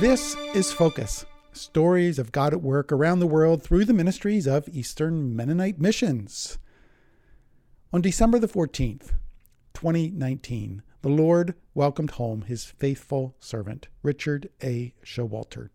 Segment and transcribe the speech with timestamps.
[0.00, 4.66] This is Focus stories of God at work around the world through the ministries of
[4.70, 6.56] Eastern Mennonite Missions.
[7.92, 9.10] On December the 14th,
[9.74, 14.94] 2019, the Lord welcomed home his faithful servant, Richard A.
[15.04, 15.68] Showalter.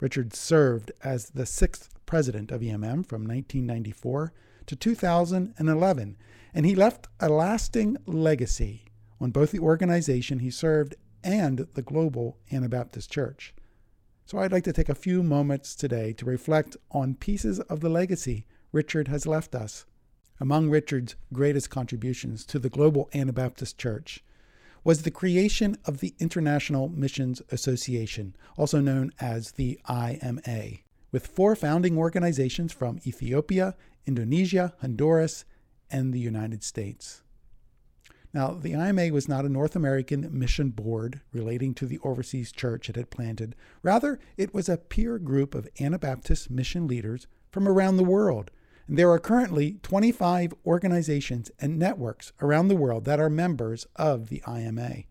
[0.00, 4.32] Richard served as the sixth president of EMM from 1994
[4.64, 6.16] to 2011,
[6.54, 8.86] and he left a lasting legacy
[9.20, 13.52] on both the organization he served and the global Anabaptist Church.
[14.24, 17.88] So I'd like to take a few moments today to reflect on pieces of the
[17.88, 19.84] legacy Richard has left us.
[20.38, 24.22] Among Richard's greatest contributions to the global Anabaptist Church
[24.84, 30.78] was the creation of the International Missions Association, also known as the IMA,
[31.10, 33.74] with four founding organizations from Ethiopia,
[34.06, 35.44] Indonesia, Honduras,
[35.90, 37.22] and the United States.
[38.32, 42.88] Now, the IMA was not a North American mission board relating to the overseas church
[42.88, 43.54] it had planted.
[43.82, 48.50] Rather, it was a peer group of Anabaptist mission leaders from around the world.
[48.88, 54.28] And there are currently 25 organizations and networks around the world that are members of
[54.28, 55.04] the IMA.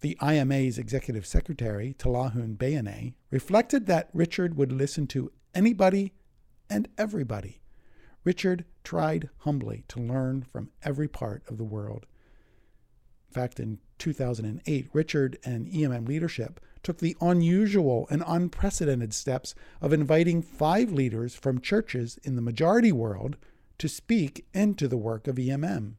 [0.00, 6.14] The IMA's executive secretary, Tilahun Beyene, reflected that Richard would listen to anybody
[6.70, 7.60] and everybody.
[8.24, 12.06] Richard tried humbly to learn from every part of the world.
[13.30, 19.92] In fact, in 2008, Richard and EMM leadership took the unusual and unprecedented steps of
[19.92, 23.36] inviting five leaders from churches in the majority world
[23.78, 25.92] to speak into the work of EMM.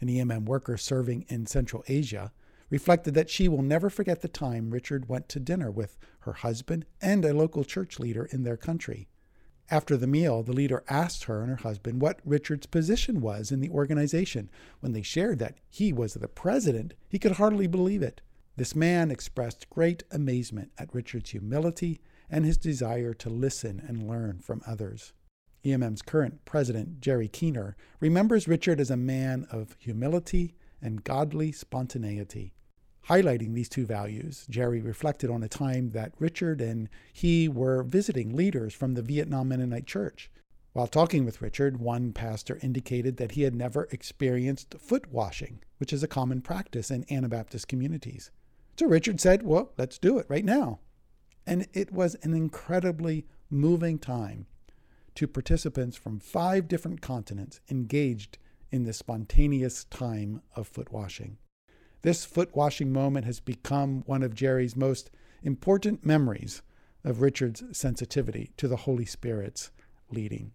[0.00, 2.32] An EMM worker serving in Central Asia
[2.68, 6.84] reflected that she will never forget the time Richard went to dinner with her husband
[7.00, 9.06] and a local church leader in their country.
[9.70, 13.60] After the meal, the leader asked her and her husband what Richard's position was in
[13.60, 14.50] the organization.
[14.80, 18.20] When they shared that he was the president, he could hardly believe it.
[18.56, 24.38] This man expressed great amazement at Richard's humility and his desire to listen and learn
[24.38, 25.12] from others.
[25.64, 32.52] EMM's current president, Jerry Keener, remembers Richard as a man of humility and godly spontaneity.
[33.08, 38.34] Highlighting these two values, Jerry reflected on a time that Richard and he were visiting
[38.34, 40.30] leaders from the Vietnam Mennonite Church.
[40.72, 45.92] While talking with Richard, one pastor indicated that he had never experienced foot washing, which
[45.92, 48.30] is a common practice in Anabaptist communities.
[48.78, 50.80] So Richard said, Well, let's do it right now.
[51.46, 54.46] And it was an incredibly moving time
[55.14, 58.38] to participants from five different continents engaged
[58.72, 61.36] in this spontaneous time of foot washing.
[62.04, 65.10] This foot washing moment has become one of Jerry's most
[65.42, 66.60] important memories
[67.02, 69.70] of Richard's sensitivity to the Holy Spirit's
[70.10, 70.52] leading.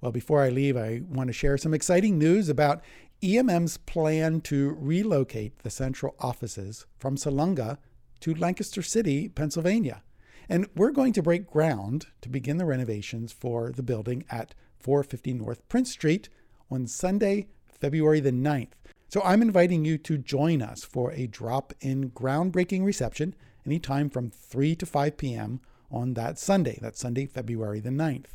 [0.00, 2.82] Well, before I leave, I want to share some exciting news about
[3.22, 7.76] EMM's plan to relocate the central offices from Salunga
[8.20, 10.02] to Lancaster City, Pennsylvania.
[10.48, 15.34] And we're going to break ground to begin the renovations for the building at 450
[15.34, 16.30] North Prince Street
[16.70, 18.68] on Sunday, February the 9th.
[19.10, 24.30] So I'm inviting you to join us for a drop in groundbreaking reception anytime from
[24.30, 25.60] 3 to 5 p.m.
[25.90, 26.78] on that Sunday.
[26.82, 28.34] That's Sunday, February the 9th.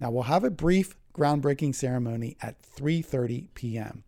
[0.00, 4.02] Now we'll have a brief groundbreaking ceremony at 3:30 p.m.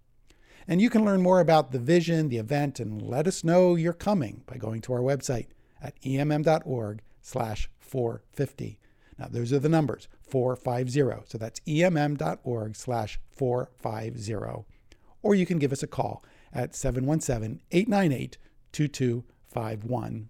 [0.66, 3.92] And you can learn more about the vision, the event, and let us know you're
[3.92, 5.46] coming by going to our website
[5.80, 8.80] at emm.org slash 450.
[9.16, 11.28] Now those are the numbers, 450.
[11.28, 14.79] So that's emm.org slash 450
[15.22, 18.38] or you can give us a call at 717 898
[18.72, 20.28] 2251.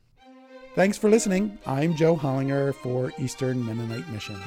[0.75, 1.59] Thanks for listening.
[1.67, 4.43] I'm Joe Hollinger for Eastern Mennonite Missions.